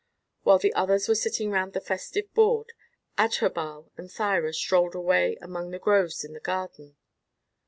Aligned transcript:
While 0.41 0.57
the 0.57 0.73
others 0.73 1.07
were 1.07 1.13
sitting 1.13 1.51
round 1.51 1.73
the 1.73 1.79
festive 1.79 2.33
board, 2.33 2.73
Adherbal 3.19 3.91
and 3.97 4.09
Thyra 4.11 4.51
strolled 4.51 4.95
away 4.95 5.35
among 5.39 5.69
the 5.69 5.77
groves 5.77 6.23
in 6.23 6.33
the 6.33 6.39
garden. 6.39 6.95